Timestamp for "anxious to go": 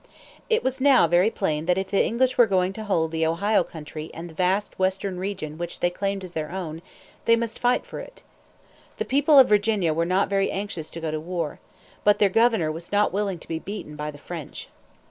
10.49-11.11